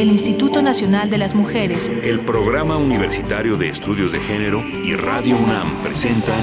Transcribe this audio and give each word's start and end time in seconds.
el 0.00 0.10
Instituto 0.10 0.62
Nacional 0.62 1.10
de 1.10 1.18
las 1.18 1.34
Mujeres, 1.34 1.90
el 2.04 2.20
Programa 2.20 2.76
Universitario 2.76 3.56
de 3.56 3.68
Estudios 3.68 4.12
de 4.12 4.20
Género 4.20 4.62
y 4.84 4.94
Radio 4.94 5.36
UNAM 5.36 5.82
presentan 5.82 6.38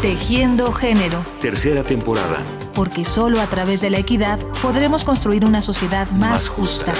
Tejiendo 0.00 0.72
Género. 0.72 1.22
Tercera 1.42 1.84
temporada. 1.84 2.42
Porque 2.72 3.04
solo 3.04 3.38
a 3.42 3.46
través 3.48 3.82
de 3.82 3.90
la 3.90 3.98
equidad 3.98 4.38
podremos 4.62 5.04
construir 5.04 5.44
una 5.44 5.60
sociedad 5.60 6.10
más, 6.12 6.48
justa. 6.48 6.94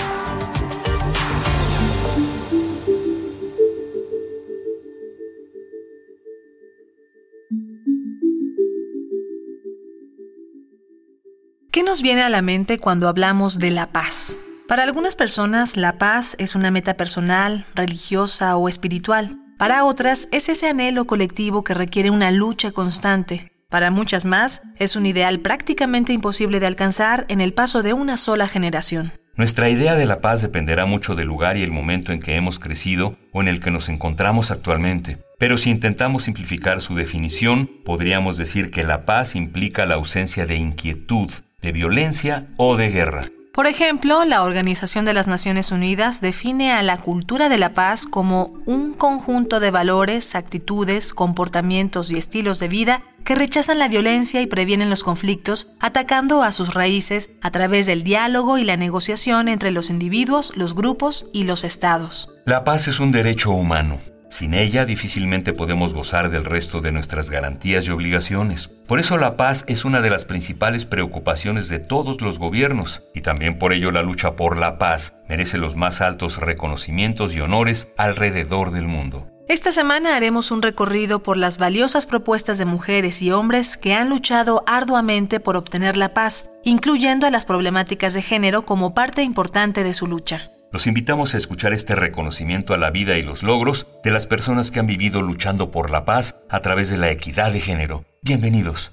¿Qué 11.71 11.83
nos 11.83 12.03
viene 12.03 12.21
a 12.21 12.29
la 12.29 12.43
mente 12.43 12.79
cuando 12.79 13.09
hablamos 13.09 13.59
de 13.59 13.71
la 13.71 13.93
paz? 13.93 14.40
Para 14.71 14.85
algunas 14.85 15.17
personas, 15.17 15.77
la 15.77 15.99
paz 15.99 16.37
es 16.39 16.55
una 16.55 16.71
meta 16.71 16.95
personal, 16.95 17.65
religiosa 17.75 18.57
o 18.57 18.69
espiritual. 18.69 19.37
Para 19.59 19.83
otras, 19.83 20.29
es 20.31 20.49
ese 20.49 20.69
anhelo 20.69 21.09
colectivo 21.09 21.65
que 21.65 21.75
requiere 21.75 22.09
una 22.09 22.31
lucha 22.31 22.71
constante. 22.71 23.51
Para 23.69 23.91
muchas 23.91 24.25
más, 24.25 24.63
es 24.79 24.95
un 24.95 25.07
ideal 25.07 25.41
prácticamente 25.41 26.13
imposible 26.13 26.61
de 26.61 26.69
alcanzar 26.69 27.25
en 27.27 27.41
el 27.41 27.53
paso 27.53 27.83
de 27.83 27.95
una 27.95 28.17
sola 28.17 28.47
generación. 28.47 29.11
Nuestra 29.35 29.69
idea 29.71 29.97
de 29.97 30.07
la 30.07 30.21
paz 30.21 30.41
dependerá 30.41 30.87
mucho 30.87 31.17
del 31.17 31.27
lugar 31.27 31.57
y 31.57 31.65
el 31.65 31.73
momento 31.73 32.13
en 32.13 32.21
que 32.21 32.37
hemos 32.37 32.61
crecido 32.61 33.17
o 33.33 33.41
en 33.41 33.49
el 33.49 33.59
que 33.59 33.73
nos 33.73 33.89
encontramos 33.89 34.53
actualmente. 34.53 35.19
Pero 35.41 35.59
si 35.59 35.71
intentamos 35.71 36.23
simplificar 36.23 36.81
su 36.81 36.95
definición, 36.95 37.69
podríamos 37.85 38.37
decir 38.37 38.71
que 38.71 38.85
la 38.85 39.05
paz 39.05 39.35
implica 39.35 39.85
la 39.85 39.97
ausencia 39.97 40.47
de 40.47 40.55
inquietud, 40.55 41.29
de 41.61 41.73
violencia 41.73 42.47
o 42.57 42.77
de 42.77 42.91
guerra. 42.91 43.25
Por 43.53 43.67
ejemplo, 43.67 44.25
la 44.25 44.45
Organización 44.45 45.05
de 45.05 45.13
las 45.13 45.27
Naciones 45.27 45.73
Unidas 45.73 46.21
define 46.21 46.73
a 46.73 46.83
la 46.83 46.99
cultura 46.99 47.49
de 47.49 47.59
la 47.59 47.75
paz 47.75 48.07
como 48.07 48.55
un 48.65 48.95
conjunto 48.95 49.59
de 49.59 49.73
valores, 49.73 50.37
actitudes, 50.37 51.13
comportamientos 51.13 52.13
y 52.13 52.17
estilos 52.17 52.61
de 52.61 52.69
vida 52.69 53.03
que 53.25 53.35
rechazan 53.35 53.81
la 53.81 53.89
violencia 53.89 54.41
y 54.41 54.47
previenen 54.47 54.89
los 54.89 55.03
conflictos, 55.03 55.75
atacando 55.81 56.43
a 56.43 56.53
sus 56.53 56.75
raíces 56.75 57.31
a 57.43 57.51
través 57.51 57.87
del 57.87 58.05
diálogo 58.05 58.57
y 58.57 58.65
la 58.65 58.77
negociación 58.77 59.49
entre 59.49 59.73
los 59.73 59.91
individuos, 59.91 60.53
los 60.57 60.75
grupos 60.75 61.27
y 61.33 61.45
los 61.45 61.65
estados. 61.65 62.31
La 62.47 62.65
paz 62.65 62.87
es 62.89 63.01
un 63.01 63.11
derecho 63.11 63.51
humano 63.51 63.99
sin 64.31 64.55
ella 64.55 64.87
difícilmente 64.87 65.53
podemos 65.53 65.93
gozar 65.93 66.31
del 66.31 66.45
resto 66.45 66.81
de 66.81 66.93
nuestras 66.93 67.29
garantías 67.29 67.87
y 67.87 67.91
obligaciones. 67.91 68.69
Por 68.69 69.01
eso 69.01 69.19
la 69.19 69.37
paz 69.37 69.65
es 69.67 69.85
una 69.85 70.01
de 70.01 70.09
las 70.09 70.25
principales 70.25 70.87
preocupaciones 70.87 71.69
de 71.69 71.81
todos 71.81 72.23
los 72.23 72.39
gobiernos 72.39 73.03
y 73.15 73.21
también 73.21 73.59
por 73.59 73.73
ello 73.73 73.91
la 73.91 74.03
lucha 74.03 74.37
por 74.37 74.57
la 74.57 74.79
paz 74.79 75.21
merece 75.29 75.59
los 75.59 75.77
más 75.77 76.01
altos 76.01 76.39
reconocimientos 76.39 77.35
y 77.35 77.41
honores 77.41 77.93
alrededor 77.99 78.71
del 78.71 78.87
mundo. 78.87 79.27
Esta 79.49 79.73
semana 79.73 80.15
haremos 80.15 80.53
un 80.53 80.63
recorrido 80.63 81.25
por 81.25 81.37
las 81.37 81.59
valiosas 81.59 82.07
propuestas 82.07 82.57
de 82.57 82.67
mujeres 82.67 83.21
y 83.21 83.33
hombres 83.33 83.77
que 83.77 83.95
han 83.95 84.09
luchado 84.09 84.63
arduamente 84.65 85.41
por 85.41 85.57
obtener 85.57 85.97
la 85.97 86.15
paz, 86.15 86.47
incluyendo 86.63 87.27
a 87.27 87.33
las 87.33 87.47
problemáticas 87.47 88.15
de 88.15 88.23
género 88.23 88.65
como 88.65 88.95
parte 88.95 89.25
importante 89.25 89.83
de 89.83 89.93
su 89.93 90.07
lucha. 90.07 90.53
Los 90.73 90.87
invitamos 90.87 91.35
a 91.35 91.37
escuchar 91.37 91.73
este 91.73 91.97
reconocimiento 91.97 92.75
a 92.75 92.79
la 92.79 92.91
vida 92.91 93.19
y 93.19 93.23
los 93.23 93.43
logros 93.43 93.89
de 94.05 94.13
las 94.13 94.29
personas 94.29 94.71
que 94.71 94.79
han 94.79 94.87
vivido 94.87 95.21
luchando 95.21 95.73
por 95.73 95.91
la 95.91 96.05
paz 96.05 96.37
a 96.49 96.61
través 96.61 96.89
de 96.91 96.97
la 96.97 97.11
equidad 97.11 97.53
de 97.53 97.61
género. 97.61 98.05
Bienvenidos. 98.23 98.93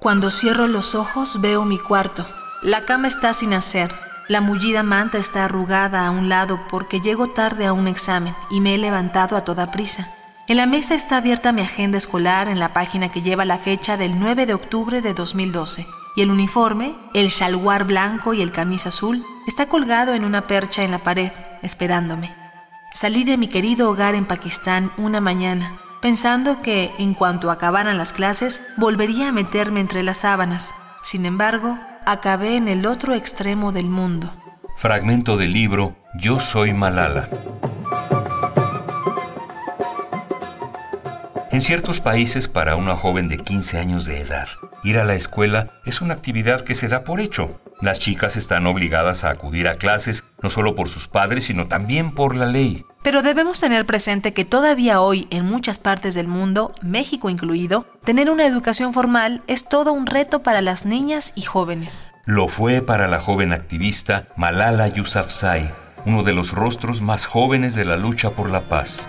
Cuando 0.00 0.30
cierro 0.30 0.66
los 0.66 0.94
ojos 0.94 1.42
veo 1.42 1.66
mi 1.66 1.78
cuarto. 1.78 2.24
La 2.62 2.86
cama 2.86 3.08
está 3.08 3.34
sin 3.34 3.52
hacer. 3.52 3.90
La 4.28 4.40
mullida 4.40 4.82
manta 4.82 5.18
está 5.18 5.44
arrugada 5.44 6.06
a 6.06 6.10
un 6.10 6.30
lado 6.30 6.58
porque 6.70 7.00
llego 7.00 7.32
tarde 7.32 7.66
a 7.66 7.74
un 7.74 7.86
examen 7.86 8.32
y 8.50 8.62
me 8.62 8.74
he 8.74 8.78
levantado 8.78 9.36
a 9.36 9.44
toda 9.44 9.70
prisa. 9.70 10.08
En 10.48 10.56
la 10.56 10.64
mesa 10.64 10.94
está 10.94 11.18
abierta 11.18 11.52
mi 11.52 11.60
agenda 11.60 11.98
escolar 11.98 12.48
en 12.48 12.58
la 12.58 12.72
página 12.72 13.10
que 13.10 13.20
lleva 13.20 13.44
la 13.44 13.58
fecha 13.58 13.98
del 13.98 14.18
9 14.18 14.46
de 14.46 14.54
octubre 14.54 15.02
de 15.02 15.12
2012. 15.12 15.84
Y 16.16 16.22
el 16.22 16.30
uniforme, 16.30 16.94
el 17.12 17.28
shalwar 17.28 17.84
blanco 17.84 18.32
y 18.32 18.40
el 18.40 18.50
camisa 18.50 18.88
azul, 18.88 19.22
está 19.46 19.66
colgado 19.66 20.14
en 20.14 20.24
una 20.24 20.46
percha 20.46 20.84
en 20.84 20.90
la 20.90 21.00
pared, 21.00 21.30
esperándome. 21.60 22.32
Salí 22.90 23.24
de 23.24 23.36
mi 23.36 23.48
querido 23.48 23.90
hogar 23.90 24.14
en 24.14 24.24
Pakistán 24.24 24.90
una 24.96 25.20
mañana, 25.20 25.76
pensando 26.00 26.62
que, 26.62 26.94
en 26.96 27.12
cuanto 27.12 27.50
acabaran 27.50 27.98
las 27.98 28.14
clases, 28.14 28.72
volvería 28.78 29.28
a 29.28 29.32
meterme 29.32 29.80
entre 29.80 30.02
las 30.02 30.16
sábanas. 30.16 30.74
Sin 31.02 31.26
embargo, 31.26 31.78
acabé 32.06 32.56
en 32.56 32.68
el 32.68 32.86
otro 32.86 33.12
extremo 33.12 33.70
del 33.70 33.90
mundo. 33.90 34.32
Fragmento 34.76 35.36
del 35.36 35.52
libro 35.52 35.94
Yo 36.18 36.40
soy 36.40 36.72
Malala. 36.72 37.28
En 41.58 41.62
ciertos 41.62 41.98
países, 41.98 42.46
para 42.46 42.76
una 42.76 42.94
joven 42.94 43.26
de 43.26 43.36
15 43.36 43.78
años 43.78 44.04
de 44.04 44.20
edad, 44.20 44.46
ir 44.84 44.96
a 44.96 45.04
la 45.04 45.16
escuela 45.16 45.72
es 45.84 46.00
una 46.00 46.14
actividad 46.14 46.60
que 46.60 46.76
se 46.76 46.86
da 46.86 47.02
por 47.02 47.18
hecho. 47.18 47.60
Las 47.80 47.98
chicas 47.98 48.36
están 48.36 48.64
obligadas 48.68 49.24
a 49.24 49.30
acudir 49.30 49.66
a 49.66 49.74
clases 49.74 50.22
no 50.40 50.50
solo 50.50 50.76
por 50.76 50.88
sus 50.88 51.08
padres, 51.08 51.46
sino 51.46 51.66
también 51.66 52.12
por 52.12 52.36
la 52.36 52.46
ley. 52.46 52.84
Pero 53.02 53.22
debemos 53.22 53.58
tener 53.58 53.86
presente 53.86 54.32
que 54.32 54.44
todavía 54.44 55.00
hoy, 55.00 55.26
en 55.30 55.46
muchas 55.46 55.80
partes 55.80 56.14
del 56.14 56.28
mundo, 56.28 56.72
México 56.80 57.28
incluido, 57.28 57.86
tener 58.04 58.30
una 58.30 58.46
educación 58.46 58.94
formal 58.94 59.42
es 59.48 59.68
todo 59.68 59.92
un 59.92 60.06
reto 60.06 60.44
para 60.44 60.62
las 60.62 60.86
niñas 60.86 61.32
y 61.34 61.42
jóvenes. 61.42 62.12
Lo 62.24 62.46
fue 62.46 62.82
para 62.82 63.08
la 63.08 63.18
joven 63.18 63.52
activista 63.52 64.28
Malala 64.36 64.86
Yousafzai, 64.86 65.68
uno 66.06 66.22
de 66.22 66.34
los 66.34 66.52
rostros 66.52 67.02
más 67.02 67.26
jóvenes 67.26 67.74
de 67.74 67.84
la 67.84 67.96
lucha 67.96 68.30
por 68.30 68.48
la 68.48 68.68
paz. 68.68 69.08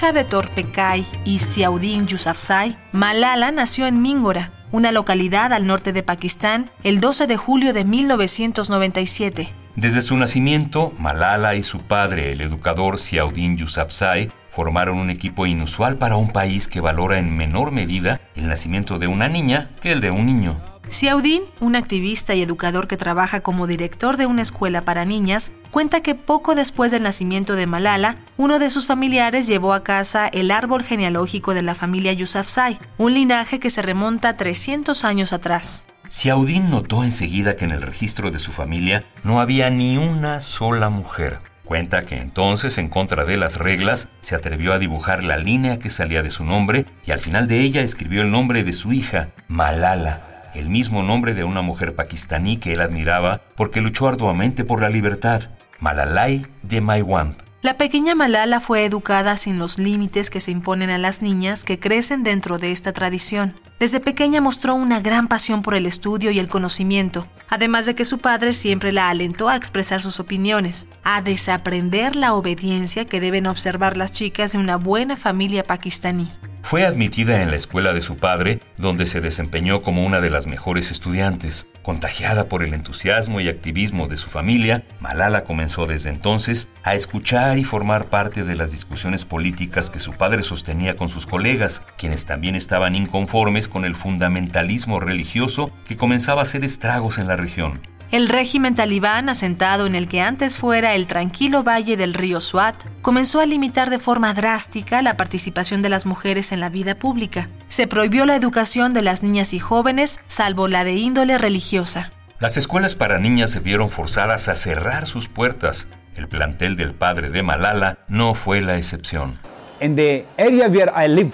Hija 0.00 0.12
de 0.14 0.24
Torpecay 0.24 1.04
y 1.26 1.40
Siaudin 1.40 2.06
Yousafzai, 2.06 2.78
Malala 2.90 3.50
nació 3.50 3.86
en 3.86 4.00
Mingora, 4.00 4.50
una 4.72 4.92
localidad 4.92 5.52
al 5.52 5.66
norte 5.66 5.92
de 5.92 6.02
Pakistán, 6.02 6.70
el 6.84 7.00
12 7.00 7.26
de 7.26 7.36
julio 7.36 7.74
de 7.74 7.84
1997. 7.84 9.52
Desde 9.76 10.00
su 10.00 10.16
nacimiento, 10.16 10.94
Malala 10.98 11.54
y 11.54 11.62
su 11.62 11.80
padre, 11.80 12.32
el 12.32 12.40
educador 12.40 12.96
Siaudin 12.96 13.58
Yousafzai, 13.58 14.32
formaron 14.48 14.96
un 14.96 15.10
equipo 15.10 15.44
inusual 15.44 15.98
para 15.98 16.16
un 16.16 16.32
país 16.32 16.66
que 16.66 16.80
valora 16.80 17.18
en 17.18 17.36
menor 17.36 17.70
medida 17.70 18.22
el 18.36 18.48
nacimiento 18.48 18.98
de 18.98 19.06
una 19.06 19.28
niña 19.28 19.68
que 19.82 19.92
el 19.92 20.00
de 20.00 20.10
un 20.10 20.24
niño. 20.24 20.69
Siaudin, 20.90 21.42
un 21.60 21.76
activista 21.76 22.34
y 22.34 22.42
educador 22.42 22.88
que 22.88 22.96
trabaja 22.96 23.42
como 23.42 23.68
director 23.68 24.16
de 24.16 24.26
una 24.26 24.42
escuela 24.42 24.84
para 24.84 25.04
niñas, 25.04 25.52
cuenta 25.70 26.02
que 26.02 26.16
poco 26.16 26.56
después 26.56 26.90
del 26.90 27.04
nacimiento 27.04 27.54
de 27.54 27.68
Malala, 27.68 28.16
uno 28.36 28.58
de 28.58 28.70
sus 28.70 28.86
familiares 28.86 29.46
llevó 29.46 29.72
a 29.72 29.84
casa 29.84 30.26
el 30.26 30.50
árbol 30.50 30.82
genealógico 30.82 31.54
de 31.54 31.62
la 31.62 31.76
familia 31.76 32.12
Yousafzai, 32.12 32.80
un 32.98 33.14
linaje 33.14 33.60
que 33.60 33.70
se 33.70 33.82
remonta 33.82 34.36
300 34.36 35.04
años 35.04 35.32
atrás. 35.32 35.86
Siaudin 36.08 36.70
notó 36.70 37.04
enseguida 37.04 37.54
que 37.54 37.66
en 37.66 37.70
el 37.70 37.82
registro 37.82 38.32
de 38.32 38.40
su 38.40 38.50
familia 38.50 39.04
no 39.22 39.40
había 39.40 39.70
ni 39.70 39.96
una 39.96 40.40
sola 40.40 40.90
mujer. 40.90 41.38
Cuenta 41.64 42.02
que 42.04 42.18
entonces, 42.18 42.78
en 42.78 42.88
contra 42.88 43.24
de 43.24 43.36
las 43.36 43.58
reglas, 43.58 44.08
se 44.22 44.34
atrevió 44.34 44.72
a 44.72 44.80
dibujar 44.80 45.22
la 45.22 45.36
línea 45.36 45.78
que 45.78 45.88
salía 45.88 46.24
de 46.24 46.32
su 46.32 46.44
nombre 46.44 46.84
y 47.06 47.12
al 47.12 47.20
final 47.20 47.46
de 47.46 47.60
ella 47.60 47.82
escribió 47.82 48.22
el 48.22 48.32
nombre 48.32 48.64
de 48.64 48.72
su 48.72 48.92
hija, 48.92 49.28
Malala 49.46 50.29
el 50.54 50.68
mismo 50.68 51.02
nombre 51.02 51.34
de 51.34 51.44
una 51.44 51.62
mujer 51.62 51.94
pakistaní 51.94 52.56
que 52.56 52.72
él 52.72 52.80
admiraba 52.80 53.40
porque 53.56 53.80
luchó 53.80 54.08
arduamente 54.08 54.64
por 54.64 54.80
la 54.80 54.88
libertad, 54.88 55.50
Malalai 55.78 56.46
de 56.62 56.80
Maiwand. 56.80 57.50
La 57.62 57.76
pequeña 57.76 58.14
Malala 58.14 58.58
fue 58.58 58.86
educada 58.86 59.36
sin 59.36 59.58
los 59.58 59.78
límites 59.78 60.30
que 60.30 60.40
se 60.40 60.50
imponen 60.50 60.88
a 60.88 60.96
las 60.96 61.20
niñas 61.20 61.62
que 61.62 61.78
crecen 61.78 62.22
dentro 62.22 62.58
de 62.58 62.72
esta 62.72 62.94
tradición. 62.94 63.54
Desde 63.78 64.00
pequeña 64.00 64.40
mostró 64.40 64.74
una 64.74 65.00
gran 65.00 65.28
pasión 65.28 65.60
por 65.60 65.74
el 65.74 65.84
estudio 65.84 66.30
y 66.30 66.38
el 66.38 66.48
conocimiento, 66.48 67.26
además 67.50 67.84
de 67.84 67.94
que 67.94 68.06
su 68.06 68.18
padre 68.18 68.54
siempre 68.54 68.92
la 68.92 69.10
alentó 69.10 69.50
a 69.50 69.56
expresar 69.56 70.00
sus 70.00 70.20
opiniones, 70.20 70.86
a 71.04 71.20
desaprender 71.20 72.16
la 72.16 72.32
obediencia 72.32 73.04
que 73.04 73.20
deben 73.20 73.46
observar 73.46 73.98
las 73.98 74.12
chicas 74.12 74.52
de 74.52 74.58
una 74.58 74.76
buena 74.76 75.16
familia 75.16 75.62
pakistaní. 75.62 76.30
Fue 76.62 76.84
admitida 76.86 77.42
en 77.42 77.50
la 77.50 77.56
escuela 77.56 77.92
de 77.92 78.00
su 78.00 78.16
padre, 78.16 78.60
donde 78.76 79.06
se 79.06 79.20
desempeñó 79.20 79.82
como 79.82 80.04
una 80.04 80.20
de 80.20 80.30
las 80.30 80.46
mejores 80.46 80.90
estudiantes. 80.90 81.66
Contagiada 81.82 82.44
por 82.44 82.62
el 82.62 82.74
entusiasmo 82.74 83.40
y 83.40 83.48
activismo 83.48 84.06
de 84.06 84.16
su 84.16 84.30
familia, 84.30 84.84
Malala 85.00 85.44
comenzó 85.44 85.86
desde 85.86 86.10
entonces 86.10 86.68
a 86.84 86.94
escuchar 86.94 87.58
y 87.58 87.64
formar 87.64 88.08
parte 88.08 88.44
de 88.44 88.54
las 88.54 88.70
discusiones 88.70 89.24
políticas 89.24 89.90
que 89.90 89.98
su 89.98 90.12
padre 90.12 90.42
sostenía 90.42 90.94
con 90.94 91.08
sus 91.08 91.26
colegas, 91.26 91.82
quienes 91.98 92.26
también 92.26 92.54
estaban 92.54 92.94
inconformes 92.94 93.66
con 93.66 93.84
el 93.84 93.94
fundamentalismo 93.94 95.00
religioso 95.00 95.72
que 95.86 95.96
comenzaba 95.96 96.42
a 96.42 96.44
hacer 96.44 96.64
estragos 96.64 97.18
en 97.18 97.26
la 97.26 97.36
región. 97.36 97.80
El 98.10 98.28
régimen 98.28 98.74
talibán, 98.74 99.28
asentado 99.28 99.86
en 99.86 99.94
el 99.94 100.08
que 100.08 100.20
antes 100.20 100.58
fuera 100.58 100.96
el 100.96 101.06
tranquilo 101.06 101.62
valle 101.62 101.96
del 101.96 102.12
río 102.12 102.40
Swat, 102.40 102.74
comenzó 103.02 103.38
a 103.38 103.46
limitar 103.46 103.88
de 103.88 104.00
forma 104.00 104.34
drástica 104.34 105.00
la 105.00 105.16
participación 105.16 105.80
de 105.80 105.90
las 105.90 106.06
mujeres 106.06 106.50
en 106.50 106.58
la 106.58 106.70
vida 106.70 106.96
pública. 106.96 107.48
Se 107.68 107.86
prohibió 107.86 108.26
la 108.26 108.34
educación 108.34 108.94
de 108.94 109.02
las 109.02 109.22
niñas 109.22 109.54
y 109.54 109.60
jóvenes, 109.60 110.18
salvo 110.26 110.66
la 110.66 110.82
de 110.82 110.94
índole 110.94 111.38
religiosa. 111.38 112.10
Las 112.40 112.56
escuelas 112.56 112.96
para 112.96 113.20
niñas 113.20 113.52
se 113.52 113.60
vieron 113.60 113.90
forzadas 113.90 114.48
a 114.48 114.56
cerrar 114.56 115.06
sus 115.06 115.28
puertas. 115.28 115.86
El 116.16 116.26
plantel 116.26 116.76
del 116.76 116.94
padre 116.94 117.30
de 117.30 117.44
Malala 117.44 117.98
no 118.08 118.34
fue 118.34 118.60
la 118.60 118.76
excepción. 118.76 119.38
In 119.80 119.94
the 119.94 120.26
area 120.36 120.66
where 120.66 120.90
I 120.96 121.06
live, 121.06 121.32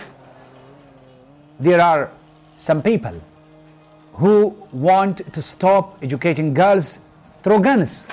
there 1.59 1.81
are 1.81 2.11
some 2.59 2.83
people 2.83 3.19
who 4.17 4.55
want 4.73 5.21
to 5.33 5.43
stop 5.43 6.03
educating 6.03 6.55
girls 6.55 7.01
through 7.43 7.61
guns. 7.61 8.07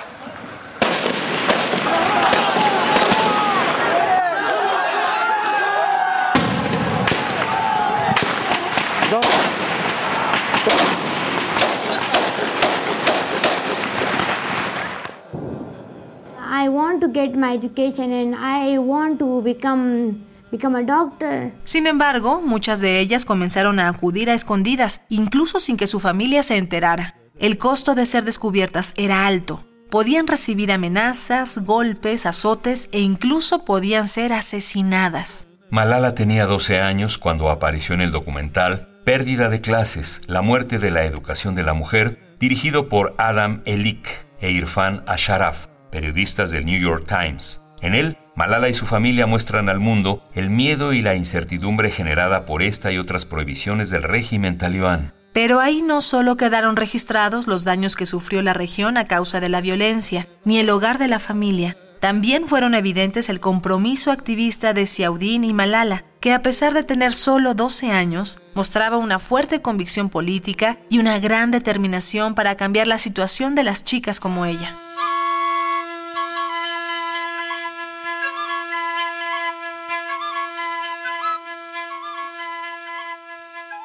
I 16.38 16.70
want 16.70 17.02
to 17.02 17.08
get 17.08 17.36
my 17.36 17.54
education 17.54 18.12
and 18.12 18.36
I 18.36 18.78
want 18.78 19.20
to 19.20 19.42
become 19.42 20.26
become 20.54 20.80
a 20.80 20.84
doctor. 20.84 21.52
Sin 21.64 21.88
embargo, 21.88 22.42
muchas 22.42 22.80
de 22.80 23.00
ellas 23.00 23.26
comenzaron 23.26 23.80
a 23.80 23.90
acudir 23.90 24.30
a 24.30 24.36
escondidas, 24.36 25.02
incluso 25.10 25.60
sin 25.60 25.76
que 25.76 25.88
su 25.88 26.00
familia 26.00 26.44
se 26.44 26.58
enterara. 26.58 27.16
El 27.40 27.58
costo 27.58 27.96
de 27.96 28.06
ser 28.06 28.24
descubiertas 28.24 28.94
era 28.96 29.26
alto. 29.26 29.66
Podían 29.90 30.28
recibir 30.28 30.72
amenazas, 30.72 31.58
golpes, 31.58 32.26
azotes 32.26 32.88
e 32.92 33.00
incluso 33.00 33.66
podían 33.66 34.08
ser 34.08 34.32
asesinadas. 34.32 35.48
Malala 35.70 36.14
tenía 36.14 36.46
12 36.46 36.80
años 36.80 37.18
cuando 37.18 37.50
apareció 37.50 37.96
en 37.96 38.02
el 38.02 38.12
documental 38.12 38.90
Pérdida 39.04 39.50
de 39.50 39.60
clases, 39.60 40.22
la 40.28 40.42
muerte 40.42 40.80
de 40.80 40.90
la 40.90 41.04
educación 41.04 41.56
de 41.56 41.64
la 41.64 41.74
mujer, 41.74 42.38
dirigido 42.40 42.88
por 42.88 43.16
Adam 43.18 43.62
Elik 43.66 44.08
e 44.40 44.52
Irfan 44.52 45.04
Asharaf, 45.08 45.68
periodistas 45.92 46.52
del 46.52 46.66
New 46.66 46.80
York 46.80 47.06
Times. 47.06 47.63
En 47.84 47.96
él, 47.96 48.18
Malala 48.36 48.70
y 48.70 48.74
su 48.74 48.86
familia 48.86 49.28
muestran 49.28 49.68
al 49.68 49.82
mundo 49.82 50.24
el 50.34 50.50
miedo 50.50 50.94
y 50.94 51.02
la 51.02 51.16
incertidumbre 51.16 51.92
generada 51.92 52.46
por 52.46 52.64
esta 52.64 52.94
y 52.94 52.98
otras 52.98 53.26
prohibiciones 53.26 53.90
del 53.90 54.04
régimen 54.04 54.58
talibán. 54.58 55.14
Pero 55.34 55.60
ahí 55.60 55.82
no 55.82 56.00
solo 56.00 56.38
quedaron 56.38 56.78
registrados 56.78 57.46
los 57.46 57.66
daños 57.66 57.98
que 57.98 58.06
sufrió 58.06 58.42
la 58.42 58.54
región 58.54 58.98
a 58.98 59.06
causa 59.06 59.42
de 59.42 59.50
la 59.50 59.60
violencia, 59.60 60.28
ni 60.46 60.60
el 60.60 60.70
hogar 60.70 60.98
de 60.98 61.10
la 61.10 61.20
familia. 61.20 61.76
También 62.00 62.48
fueron 62.48 62.74
evidentes 62.74 63.28
el 63.28 63.42
compromiso 63.42 64.12
activista 64.12 64.74
de 64.74 64.86
Siaudin 64.86 65.44
y 65.44 65.54
Malala, 65.54 66.06
que 66.22 66.32
a 66.32 66.42
pesar 66.42 66.74
de 66.74 66.84
tener 66.84 67.12
solo 67.12 67.54
12 67.54 67.92
años, 67.92 68.40
mostraba 68.56 68.96
una 68.96 69.20
fuerte 69.20 69.62
convicción 69.62 70.10
política 70.10 70.78
y 70.90 71.00
una 71.00 71.20
gran 71.20 71.52
determinación 71.52 72.34
para 72.34 72.56
cambiar 72.56 72.88
la 72.88 72.98
situación 72.98 73.56
de 73.56 73.66
las 73.66 73.84
chicas 73.84 74.22
como 74.22 74.46
ella. 74.46 74.78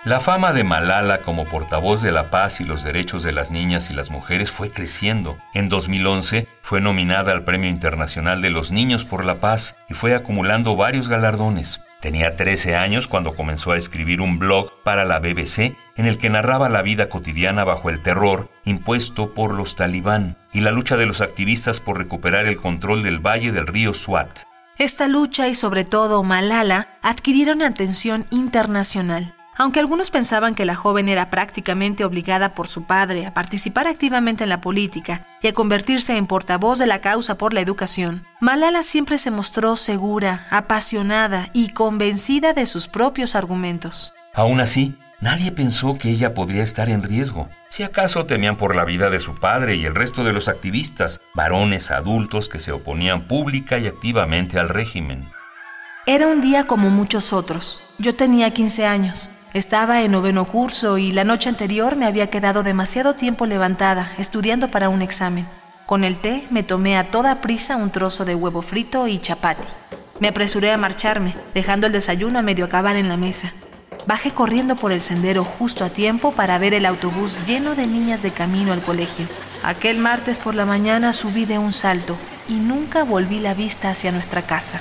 La 0.04 0.20
fama 0.20 0.52
de 0.52 0.62
Malala 0.62 1.18
como 1.18 1.44
portavoz 1.44 2.02
de 2.02 2.12
la 2.12 2.30
paz 2.30 2.60
y 2.60 2.64
los 2.64 2.84
derechos 2.84 3.24
de 3.24 3.32
las 3.32 3.50
niñas 3.50 3.90
y 3.90 3.94
las 3.94 4.12
mujeres 4.12 4.48
fue 4.48 4.70
creciendo. 4.70 5.38
En 5.54 5.68
2011 5.68 6.46
fue 6.62 6.80
nominada 6.80 7.32
al 7.32 7.42
Premio 7.42 7.68
Internacional 7.68 8.40
de 8.40 8.50
los 8.50 8.70
Niños 8.70 9.04
por 9.04 9.24
la 9.24 9.40
Paz 9.40 9.76
y 9.90 9.94
fue 9.94 10.14
acumulando 10.14 10.76
varios 10.76 11.08
galardones. 11.08 11.80
Tenía 12.00 12.36
13 12.36 12.76
años 12.76 13.08
cuando 13.08 13.32
comenzó 13.32 13.72
a 13.72 13.76
escribir 13.76 14.20
un 14.20 14.38
blog 14.38 14.70
para 14.84 15.04
la 15.04 15.18
BBC 15.18 15.76
en 15.96 16.06
el 16.06 16.16
que 16.16 16.30
narraba 16.30 16.68
la 16.68 16.82
vida 16.82 17.08
cotidiana 17.08 17.64
bajo 17.64 17.90
el 17.90 18.00
terror 18.00 18.50
impuesto 18.64 19.34
por 19.34 19.52
los 19.52 19.74
talibán 19.74 20.38
y 20.52 20.60
la 20.60 20.70
lucha 20.70 20.96
de 20.96 21.06
los 21.06 21.20
activistas 21.20 21.80
por 21.80 21.98
recuperar 21.98 22.46
el 22.46 22.58
control 22.58 23.02
del 23.02 23.18
valle 23.18 23.50
del 23.50 23.66
río 23.66 23.92
Swat. 23.92 24.44
Esta 24.78 25.08
lucha 25.08 25.48
y 25.48 25.56
sobre 25.56 25.84
todo 25.84 26.22
Malala 26.22 26.86
adquirieron 27.02 27.62
atención 27.62 28.26
internacional. 28.30 29.34
Aunque 29.60 29.80
algunos 29.80 30.12
pensaban 30.12 30.54
que 30.54 30.64
la 30.64 30.76
joven 30.76 31.08
era 31.08 31.30
prácticamente 31.30 32.04
obligada 32.04 32.54
por 32.54 32.68
su 32.68 32.84
padre 32.84 33.26
a 33.26 33.34
participar 33.34 33.88
activamente 33.88 34.44
en 34.44 34.50
la 34.50 34.60
política 34.60 35.26
y 35.42 35.48
a 35.48 35.52
convertirse 35.52 36.16
en 36.16 36.28
portavoz 36.28 36.78
de 36.78 36.86
la 36.86 37.00
causa 37.00 37.36
por 37.36 37.52
la 37.52 37.60
educación, 37.60 38.24
Malala 38.38 38.84
siempre 38.84 39.18
se 39.18 39.32
mostró 39.32 39.74
segura, 39.74 40.46
apasionada 40.50 41.50
y 41.52 41.70
convencida 41.70 42.52
de 42.52 42.66
sus 42.66 42.86
propios 42.86 43.34
argumentos. 43.34 44.12
Aún 44.32 44.60
así, 44.60 44.94
nadie 45.20 45.50
pensó 45.50 45.98
que 45.98 46.10
ella 46.10 46.34
podría 46.34 46.62
estar 46.62 46.88
en 46.88 47.02
riesgo. 47.02 47.48
Si 47.68 47.82
acaso 47.82 48.26
temían 48.26 48.56
por 48.56 48.76
la 48.76 48.84
vida 48.84 49.10
de 49.10 49.18
su 49.18 49.34
padre 49.34 49.74
y 49.74 49.86
el 49.86 49.96
resto 49.96 50.22
de 50.22 50.32
los 50.32 50.46
activistas, 50.46 51.20
varones 51.34 51.90
adultos 51.90 52.48
que 52.48 52.60
se 52.60 52.70
oponían 52.70 53.26
pública 53.26 53.80
y 53.80 53.88
activamente 53.88 54.60
al 54.60 54.68
régimen. 54.68 55.28
Era 56.06 56.28
un 56.28 56.40
día 56.40 56.68
como 56.68 56.90
muchos 56.90 57.32
otros. 57.32 57.80
Yo 57.98 58.14
tenía 58.14 58.52
15 58.52 58.86
años. 58.86 59.30
Estaba 59.58 60.02
en 60.02 60.12
noveno 60.12 60.44
curso 60.44 60.98
y 60.98 61.10
la 61.10 61.24
noche 61.24 61.48
anterior 61.48 61.96
me 61.96 62.06
había 62.06 62.30
quedado 62.30 62.62
demasiado 62.62 63.14
tiempo 63.14 63.44
levantada, 63.44 64.12
estudiando 64.16 64.68
para 64.68 64.88
un 64.88 65.02
examen. 65.02 65.48
Con 65.84 66.04
el 66.04 66.16
té 66.16 66.44
me 66.48 66.62
tomé 66.62 66.96
a 66.96 67.10
toda 67.10 67.40
prisa 67.40 67.74
un 67.74 67.90
trozo 67.90 68.24
de 68.24 68.36
huevo 68.36 68.62
frito 68.62 69.08
y 69.08 69.18
chapati. 69.18 69.64
Me 70.20 70.28
apresuré 70.28 70.70
a 70.70 70.76
marcharme, 70.76 71.34
dejando 71.54 71.88
el 71.88 71.92
desayuno 71.92 72.38
a 72.38 72.42
medio 72.42 72.66
acabar 72.66 72.94
en 72.94 73.08
la 73.08 73.16
mesa. 73.16 73.50
Bajé 74.06 74.30
corriendo 74.30 74.76
por 74.76 74.92
el 74.92 75.00
sendero 75.00 75.42
justo 75.42 75.84
a 75.84 75.88
tiempo 75.88 76.30
para 76.30 76.56
ver 76.58 76.72
el 76.72 76.86
autobús 76.86 77.36
lleno 77.44 77.74
de 77.74 77.88
niñas 77.88 78.22
de 78.22 78.30
camino 78.30 78.72
al 78.72 78.82
colegio. 78.82 79.26
Aquel 79.64 79.98
martes 79.98 80.38
por 80.38 80.54
la 80.54 80.66
mañana 80.66 81.12
subí 81.12 81.46
de 81.46 81.58
un 81.58 81.72
salto 81.72 82.16
y 82.48 82.52
nunca 82.52 83.02
volví 83.02 83.40
la 83.40 83.54
vista 83.54 83.90
hacia 83.90 84.12
nuestra 84.12 84.42
casa. 84.42 84.78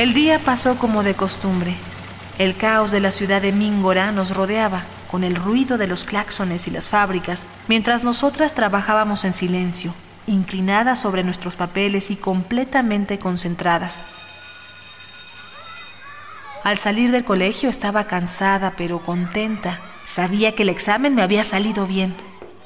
El 0.00 0.14
día 0.14 0.38
pasó 0.38 0.78
como 0.78 1.02
de 1.02 1.12
costumbre. 1.12 1.74
El 2.38 2.56
caos 2.56 2.90
de 2.90 3.00
la 3.00 3.10
ciudad 3.10 3.42
de 3.42 3.52
Mingora 3.52 4.12
nos 4.12 4.34
rodeaba, 4.34 4.84
con 5.10 5.24
el 5.24 5.36
ruido 5.36 5.76
de 5.76 5.86
los 5.86 6.06
claxones 6.06 6.66
y 6.68 6.70
las 6.70 6.88
fábricas, 6.88 7.44
mientras 7.68 8.02
nosotras 8.02 8.54
trabajábamos 8.54 9.26
en 9.26 9.34
silencio, 9.34 9.92
inclinadas 10.26 10.98
sobre 10.98 11.22
nuestros 11.22 11.54
papeles 11.54 12.10
y 12.10 12.16
completamente 12.16 13.18
concentradas. 13.18 14.04
Al 16.64 16.78
salir 16.78 17.10
del 17.10 17.24
colegio 17.24 17.68
estaba 17.68 18.04
cansada 18.04 18.72
pero 18.78 19.02
contenta. 19.02 19.80
Sabía 20.06 20.54
que 20.54 20.62
el 20.62 20.70
examen 20.70 21.14
me 21.14 21.20
había 21.20 21.44
salido 21.44 21.86
bien. 21.86 22.16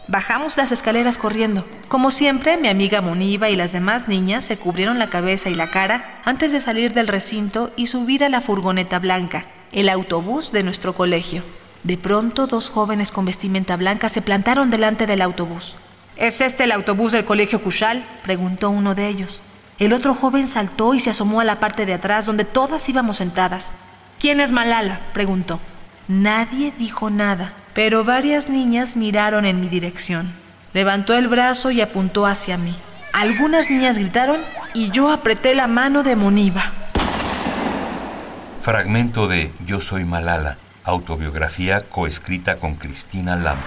Bajamos 0.07 0.59
las 0.59 0.71
escaleras 0.71 1.17
corriendo. 1.17 1.67
Como 1.89 2.11
siempre, 2.11 2.59
mi 2.59 2.69
amiga 2.69 3.01
Moniva 3.01 3.49
y 3.49 3.57
las 3.57 3.73
demás 3.73 4.07
niñas 4.07 4.45
se 4.45 4.59
cubrieron 4.59 4.99
la 4.99 5.07
cabeza 5.07 5.49
y 5.49 5.55
la 5.55 5.71
cara 5.71 6.21
antes 6.27 6.53
de 6.53 6.61
salir 6.61 6.93
del 6.93 7.09
recinto 7.09 7.73
y 7.75 7.87
subir 7.87 8.23
a 8.23 8.29
la 8.29 8.43
furgoneta 8.43 8.99
blanca, 8.99 9.47
el 9.73 9.89
autobús 9.89 10.53
de 10.53 10.63
nuestro 10.63 10.93
colegio. 10.93 11.43
De 11.85 11.97
pronto, 11.97 12.47
dos 12.47 12.69
jóvenes 12.69 13.11
con 13.11 13.25
vestimenta 13.25 13.77
blanca 13.77 14.11
se 14.11 14.21
plantaron 14.21 14.69
delante 14.69 15.07
del 15.07 15.23
autobús. 15.23 15.77
¿Es 16.17 16.43
este 16.43 16.65
el 16.65 16.73
autobús 16.73 17.13
del 17.13 17.25
colegio 17.25 17.63
Cushal? 17.63 18.05
preguntó 18.25 18.69
uno 18.69 18.95
de 18.95 19.09
ellos. 19.09 19.41
El 19.79 19.95
otro 19.95 20.15
joven 20.15 20.49
saltó 20.49 20.93
y 20.93 21.01
se 21.01 21.11
asomó 21.11 21.41
a 21.41 21.45
la 21.45 21.61
parte 21.61 21.87
de 21.87 21.95
atrás 21.95 22.27
donde 22.27 22.45
todas 22.45 22.87
íbamos 22.91 23.17
sentadas. 23.17 23.73
¿Quién 24.21 24.41
es 24.41 24.53
Malala? 24.53 25.01
preguntó. 25.15 25.61
Nadie 26.09 26.75
dijo 26.79 27.09
nada 27.09 27.55
pero 27.75 28.05
varias 28.05 28.49
niñas 28.49 28.97
miraron 28.97 29.45
en 29.45 29.61
mi 29.61 29.69
dirección. 29.69 30.31
Levantó 30.73 31.15
el 31.15 31.29
brazo 31.29 31.71
y 31.71 31.81
apuntó 31.81 32.27
hacia 32.27 32.57
mí. 32.57 32.75
Algunas 33.13 33.71
niñas 33.71 33.99
gritaron 33.99 34.41
y 34.73 34.91
yo 34.91 35.11
apreté 35.11 35.55
la 35.55 35.67
mano 35.67 36.03
de 36.03 36.17
Moniva. 36.17 36.73
Fragmento 38.61 39.29
de 39.29 39.53
Yo 39.67 39.81
soy 39.81 40.05
Malala, 40.05 40.57
autobiografía 40.85 41.83
coescrita 41.83 42.57
con 42.57 42.77
Cristina 42.77 43.37
Lam. 43.37 43.59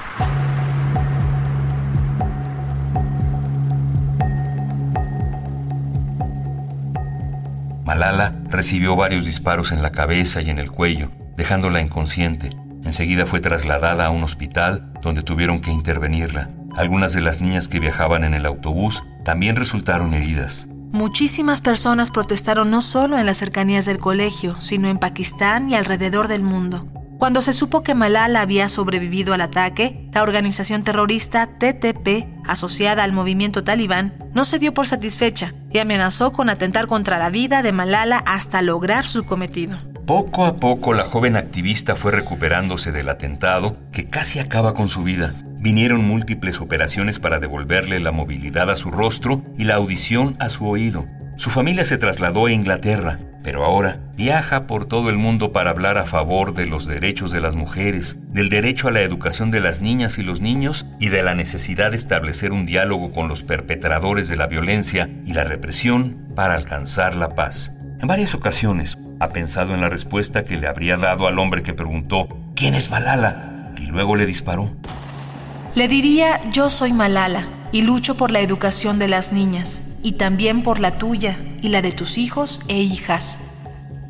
Malala 7.85 8.35
recibió 8.49 8.95
varios 8.95 9.25
disparos 9.25 9.71
en 9.71 9.81
la 9.81 9.91
cabeza 9.91 10.41
y 10.41 10.49
en 10.49 10.59
el 10.59 10.71
cuello, 10.71 11.09
dejándola 11.37 11.79
inconsciente. 11.79 12.49
Enseguida 12.87 13.25
fue 13.25 13.41
trasladada 13.41 14.05
a 14.05 14.11
un 14.11 14.23
hospital 14.23 14.93
donde 15.01 15.21
tuvieron 15.21 15.59
que 15.59 15.71
intervenirla. 15.71 16.47
Algunas 16.77 17.11
de 17.11 17.19
las 17.19 17.41
niñas 17.41 17.67
que 17.67 17.81
viajaban 17.81 18.23
en 18.23 18.33
el 18.33 18.45
autobús 18.45 19.03
también 19.25 19.57
resultaron 19.57 20.13
heridas. 20.13 20.69
Muchísimas 20.93 21.59
personas 21.59 22.11
protestaron 22.11 22.71
no 22.71 22.79
solo 22.81 23.17
en 23.19 23.25
las 23.25 23.37
cercanías 23.37 23.85
del 23.85 23.97
colegio, 23.97 24.55
sino 24.61 24.87
en 24.87 24.99
Pakistán 24.99 25.69
y 25.69 25.75
alrededor 25.75 26.29
del 26.29 26.43
mundo. 26.43 26.87
Cuando 27.17 27.41
se 27.41 27.51
supo 27.51 27.83
que 27.83 27.93
Malala 27.93 28.39
había 28.39 28.69
sobrevivido 28.69 29.33
al 29.33 29.41
ataque, 29.41 30.09
la 30.13 30.23
organización 30.23 30.83
terrorista 30.83 31.57
TTP, 31.59 32.25
asociada 32.45 33.03
al 33.03 33.11
movimiento 33.11 33.65
talibán, 33.65 34.13
no 34.33 34.45
se 34.45 34.59
dio 34.59 34.73
por 34.73 34.87
satisfecha 34.87 35.53
y 35.73 35.79
amenazó 35.79 36.31
con 36.31 36.49
atentar 36.49 36.87
contra 36.87 37.19
la 37.19 37.29
vida 37.29 37.63
de 37.63 37.73
Malala 37.73 38.23
hasta 38.25 38.61
lograr 38.61 39.05
su 39.05 39.25
cometido. 39.25 39.77
Poco 40.07 40.45
a 40.45 40.55
poco 40.55 40.93
la 40.93 41.03
joven 41.03 41.35
activista 41.35 41.97
fue 41.97 42.13
recuperándose 42.13 42.93
del 42.93 43.09
atentado 43.09 43.75
que 43.91 44.05
casi 44.05 44.39
acaba 44.39 44.73
con 44.73 44.87
su 44.87 45.03
vida. 45.03 45.35
Vinieron 45.59 46.07
múltiples 46.07 46.61
operaciones 46.61 47.19
para 47.19 47.39
devolverle 47.39 47.99
la 47.99 48.13
movilidad 48.13 48.71
a 48.71 48.77
su 48.77 48.89
rostro 48.89 49.43
y 49.57 49.65
la 49.65 49.75
audición 49.75 50.37
a 50.39 50.47
su 50.47 50.65
oído. 50.65 51.05
Su 51.35 51.49
familia 51.49 51.83
se 51.83 51.97
trasladó 51.97 52.45
a 52.45 52.53
Inglaterra, 52.53 53.19
pero 53.43 53.65
ahora 53.65 53.99
viaja 54.15 54.65
por 54.65 54.85
todo 54.85 55.09
el 55.09 55.17
mundo 55.17 55.51
para 55.51 55.71
hablar 55.71 55.97
a 55.97 56.05
favor 56.05 56.53
de 56.53 56.67
los 56.67 56.87
derechos 56.87 57.33
de 57.33 57.41
las 57.41 57.55
mujeres, 57.55 58.15
del 58.29 58.47
derecho 58.47 58.87
a 58.87 58.91
la 58.91 59.01
educación 59.01 59.51
de 59.51 59.59
las 59.59 59.81
niñas 59.81 60.19
y 60.19 60.23
los 60.23 60.39
niños 60.39 60.85
y 61.01 61.09
de 61.09 61.21
la 61.21 61.35
necesidad 61.35 61.91
de 61.91 61.97
establecer 61.97 62.53
un 62.53 62.65
diálogo 62.65 63.11
con 63.11 63.27
los 63.27 63.43
perpetradores 63.43 64.29
de 64.29 64.37
la 64.37 64.47
violencia 64.47 65.09
y 65.25 65.33
la 65.33 65.43
represión 65.43 66.29
para 66.33 66.53
alcanzar 66.53 67.17
la 67.17 67.35
paz. 67.35 67.73
En 67.99 68.07
varias 68.07 68.35
ocasiones 68.35 68.97
ha 69.19 69.29
pensado 69.29 69.73
en 69.73 69.81
la 69.81 69.89
respuesta 69.89 70.43
que 70.43 70.57
le 70.57 70.67
habría 70.67 70.97
dado 70.97 71.27
al 71.27 71.39
hombre 71.39 71.63
que 71.63 71.73
preguntó, 71.73 72.27
¿quién 72.55 72.75
es 72.75 72.89
Malala? 72.89 73.73
Y 73.77 73.87
luego 73.87 74.15
le 74.15 74.25
disparó. 74.25 74.71
Le 75.75 75.87
diría, 75.87 76.41
yo 76.51 76.69
soy 76.69 76.93
Malala 76.93 77.47
y 77.71 77.81
lucho 77.81 78.15
por 78.15 78.31
la 78.31 78.39
educación 78.39 78.99
de 78.99 79.07
las 79.07 79.33
niñas 79.33 79.99
y 80.03 80.13
también 80.13 80.63
por 80.63 80.79
la 80.79 80.97
tuya 80.97 81.37
y 81.61 81.69
la 81.69 81.81
de 81.81 81.91
tus 81.91 82.17
hijos 82.17 82.61
e 82.67 82.79
hijas. 82.81 83.39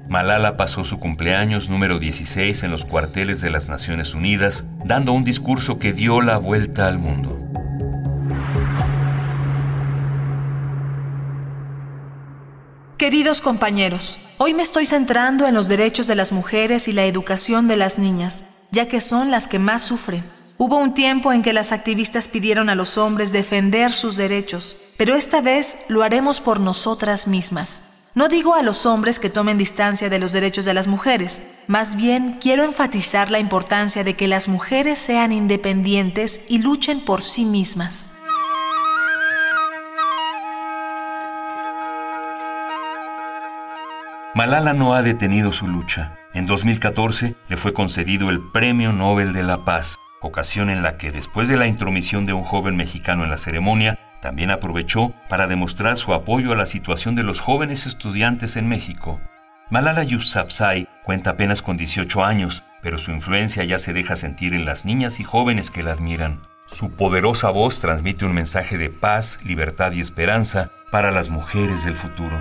Malala 0.10 0.56
pasó 0.56 0.86
su 0.86 1.00
cumpleaños 1.00 1.68
número 1.70 2.00
16 2.00 2.64
en 2.64 2.72
los 2.72 2.86
cuarteles 2.86 3.42
de 3.42 3.52
las 3.52 3.68
Naciones 3.68 4.14
Unidas, 4.14 4.66
dando 4.86 5.12
un 5.12 5.26
discurso 5.26 5.80
que 5.80 5.92
dio 5.92 6.22
la 6.22 6.38
vuelta 6.38 6.88
al 6.88 6.98
mundo. 6.98 7.38
Queridos 12.98 13.42
compañeros, 13.42 14.27
hoy 14.38 14.54
me 14.54 14.64
estoy 14.64 14.86
centrando 14.86 15.48
en 15.48 15.54
los 15.54 15.68
derechos 15.68 16.08
de 16.08 16.16
las 16.16 16.32
mujeres 16.32 16.88
y 16.88 16.92
la 16.92 17.06
educación 17.06 17.68
de 17.68 17.78
las 17.78 17.98
niñas, 17.98 18.44
ya 18.72 18.88
que 18.88 19.02
son 19.02 19.32
las 19.32 19.48
que 19.48 19.60
más 19.60 19.82
sufren. 19.82 20.24
Hubo 20.58 20.78
un 20.78 20.94
tiempo 20.94 21.34
en 21.34 21.44
que 21.44 21.54
las 21.54 21.72
activistas 21.72 22.28
pidieron 22.28 22.70
a 22.70 22.76
los 22.76 22.98
hombres 22.98 23.32
defender 23.32 23.94
sus 23.94 24.16
derechos, 24.16 24.76
pero 24.98 25.16
esta 25.16 25.42
vez 25.42 25.80
lo 25.88 26.04
haremos 26.04 26.42
por 26.42 26.60
nosotras 26.60 27.28
mismas. 27.28 27.84
No 28.16 28.30
digo 28.30 28.56
a 28.56 28.64
los 28.64 28.88
hombres 28.88 29.20
que 29.20 29.30
tomen 29.30 29.60
distancia 29.60 30.10
de 30.10 30.18
los 30.18 30.32
derechos 30.32 30.66
de 30.66 30.74
las 30.74 30.88
mujeres, 30.88 31.44
más 31.68 31.96
bien 31.96 32.40
quiero 32.42 32.64
enfatizar 32.64 33.30
la 33.30 33.38
importancia 33.38 34.04
de 34.04 34.16
que 34.16 34.28
las 34.28 34.48
mujeres 34.48 34.98
sean 34.98 35.32
independientes 35.32 36.42
y 36.48 36.58
luchen 36.58 37.02
por 37.02 37.22
sí 37.22 37.46
mismas. 37.46 38.10
Malala 44.38 44.74
no 44.74 44.94
ha 44.94 45.02
detenido 45.02 45.52
su 45.52 45.68
lucha. 45.68 46.16
En 46.36 46.46
2014 46.46 47.34
le 47.50 47.58
fue 47.58 47.74
concedido 47.74 48.30
el 48.30 48.40
Premio 48.40 48.94
Nobel 48.94 49.34
de 49.34 49.42
la 49.42 49.66
Paz 49.66 49.98
ocasión 50.22 50.70
en 50.70 50.84
la 50.84 50.96
que 50.96 51.12
después 51.12 51.48
de 51.48 51.58
la 51.58 51.66
intromisión 51.66 52.28
de 52.28 52.34
un 52.34 52.44
joven 52.44 52.76
mexicano 52.76 53.24
en 53.24 53.32
la 53.32 53.40
ceremonia, 53.40 53.98
también 54.22 54.52
aprovechó 54.52 55.12
para 55.28 55.48
demostrar 55.48 55.98
su 55.98 56.14
apoyo 56.14 56.52
a 56.52 56.56
la 56.56 56.68
situación 56.68 57.16
de 57.16 57.24
los 57.24 57.40
jóvenes 57.40 57.88
estudiantes 57.88 58.58
en 58.58 58.70
México. 58.70 59.20
Malala 59.72 60.04
Yousafzai 60.04 60.88
cuenta 61.04 61.32
apenas 61.32 61.64
con 61.64 61.76
18 61.76 62.24
años, 62.24 62.64
pero 62.84 63.00
su 63.00 63.10
influencia 63.10 63.64
ya 63.64 63.80
se 63.80 63.92
deja 63.92 64.16
sentir 64.16 64.54
en 64.54 64.66
las 64.66 64.86
niñas 64.86 65.20
y 65.20 65.24
jóvenes 65.24 65.72
que 65.72 65.82
la 65.82 65.94
admiran. 65.94 66.42
Su 66.68 66.96
poderosa 66.96 67.50
voz 67.50 67.80
transmite 67.80 68.24
un 68.24 68.34
mensaje 68.34 68.78
de 68.78 68.92
paz, 68.92 69.40
libertad 69.46 69.94
y 69.94 70.00
esperanza 70.02 70.70
para 70.92 71.10
las 71.10 71.30
mujeres 71.30 71.86
del 71.86 71.96
futuro. 71.96 72.40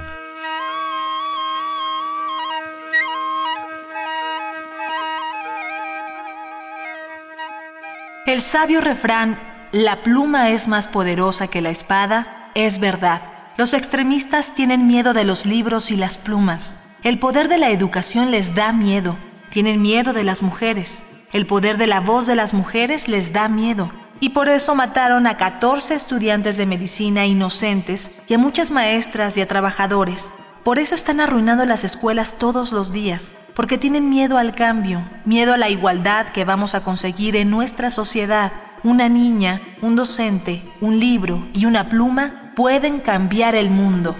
El 8.37 8.43
sabio 8.43 8.83
refrán, 8.83 9.39
la 9.73 10.03
pluma 10.03 10.51
es 10.51 10.69
más 10.69 10.89
poderosa 10.89 11.49
que 11.49 11.63
la 11.63 11.71
espada, 11.71 12.51
es 12.55 12.81
verdad. 12.81 13.23
Los 13.57 13.73
extremistas 13.73 14.55
tienen 14.55 14.87
miedo 14.87 15.15
de 15.15 15.25
los 15.25 15.47
libros 15.47 15.91
y 15.91 15.97
las 15.97 16.19
plumas. 16.19 16.77
El 17.03 17.19
poder 17.19 17.49
de 17.49 17.57
la 17.57 17.71
educación 17.71 18.31
les 18.31 18.55
da 18.55 18.73
miedo. 18.73 19.17
Tienen 19.49 19.81
miedo 19.81 20.13
de 20.13 20.23
las 20.23 20.43
mujeres. 20.43 21.03
El 21.33 21.47
poder 21.47 21.79
de 21.79 21.87
la 21.87 22.01
voz 22.01 22.27
de 22.27 22.35
las 22.35 22.53
mujeres 22.53 23.09
les 23.09 23.33
da 23.33 23.49
miedo. 23.49 23.91
Y 24.21 24.29
por 24.29 24.51
eso 24.51 24.75
mataron 24.75 25.27
a 25.27 25.39
14 25.39 25.95
estudiantes 25.95 26.59
de 26.59 26.67
medicina 26.67 27.25
inocentes 27.25 28.11
y 28.29 28.35
a 28.35 28.39
muchas 28.39 28.71
maestras 28.71 29.39
y 29.39 29.41
a 29.41 29.49
trabajadores. 29.49 30.35
Por 30.67 30.81
eso 30.81 30.97
están 30.97 31.21
arruinando 31.21 31.65
las 31.65 31.85
escuelas 31.85 32.41
todos 32.41 32.73
los 32.73 32.93
días, 32.93 33.33
porque 33.55 33.79
tienen 33.79 34.11
miedo 34.11 34.37
al 34.37 34.51
cambio, 34.51 35.09
miedo 35.25 35.55
a 35.55 35.59
la 35.59 35.71
igualdad 35.71 36.31
que 36.31 36.45
vamos 36.45 36.75
a 36.75 36.83
conseguir 36.83 37.37
en 37.37 37.51
nuestra 37.51 37.89
sociedad. 37.89 38.51
Una 38.83 39.09
niña, 39.09 39.61
un 39.81 39.95
docente, 39.95 40.65
un 40.81 40.99
libro 40.99 41.47
y 41.53 41.67
una 41.67 41.89
pluma 41.89 42.53
pueden 42.57 42.99
cambiar 42.99 43.55
el 43.55 43.71
mundo. 43.71 44.17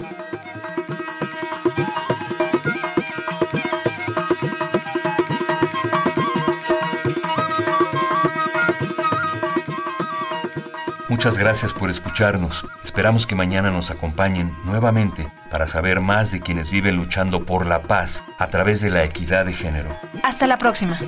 Muchas 11.17 11.39
gracias 11.39 11.73
por 11.73 11.89
escucharnos. 11.89 12.63
Esperamos 12.83 13.25
que 13.25 13.33
mañana 13.33 13.71
nos 13.71 13.89
acompañen 13.89 14.55
nuevamente 14.65 15.25
para 15.49 15.65
saber 15.65 15.99
más 15.99 16.31
de 16.31 16.41
quienes 16.41 16.69
viven 16.69 16.95
luchando 16.95 17.43
por 17.43 17.65
la 17.65 17.81
paz 17.81 18.23
a 18.37 18.51
través 18.51 18.81
de 18.81 18.91
la 18.91 19.03
equidad 19.03 19.47
de 19.47 19.53
género. 19.53 19.89
Hasta 20.21 20.45
la 20.45 20.59
próxima. 20.59 20.99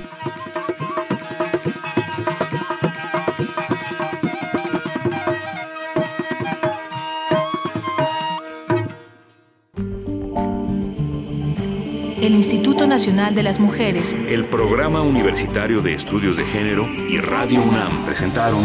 El 12.20 12.34
Instituto 12.34 12.88
Nacional 12.88 13.36
de 13.36 13.44
las 13.44 13.60
Mujeres, 13.60 14.16
el 14.28 14.44
Programa 14.44 15.02
Universitario 15.02 15.80
de 15.82 15.94
Estudios 15.94 16.36
de 16.36 16.44
Género 16.46 16.88
y 17.08 17.18
Radio 17.18 17.62
UNAM 17.62 18.04
presentaron 18.04 18.64